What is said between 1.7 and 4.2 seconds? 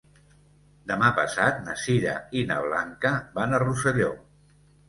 Sira i na Blanca van a Rosselló.